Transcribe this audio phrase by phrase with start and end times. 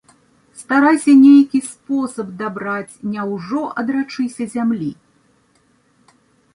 [0.61, 4.91] Старайся нейкі спосаб дабраць, няўжо адрачыся зямлі?